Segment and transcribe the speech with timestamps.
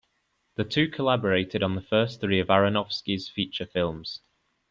[0.55, 4.21] The two collaborated on the first three of Aronofsky's feature films.